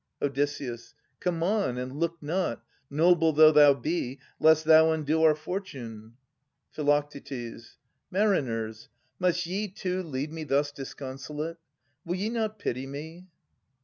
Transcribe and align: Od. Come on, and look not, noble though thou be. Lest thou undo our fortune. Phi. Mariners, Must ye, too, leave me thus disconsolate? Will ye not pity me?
Od. 0.19 0.35
Come 1.19 1.43
on, 1.43 1.77
and 1.77 1.95
look 1.99 2.17
not, 2.23 2.63
noble 2.89 3.33
though 3.33 3.51
thou 3.51 3.75
be. 3.75 4.19
Lest 4.39 4.65
thou 4.65 4.91
undo 4.91 5.21
our 5.21 5.35
fortune. 5.35 6.15
Phi. 6.71 7.59
Mariners, 8.09 8.89
Must 9.19 9.45
ye, 9.45 9.67
too, 9.67 10.01
leave 10.01 10.31
me 10.31 10.43
thus 10.43 10.71
disconsolate? 10.71 11.57
Will 12.03 12.15
ye 12.15 12.29
not 12.31 12.57
pity 12.57 12.87
me? 12.87 13.27